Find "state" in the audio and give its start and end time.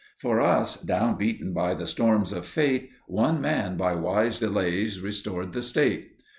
5.61-6.13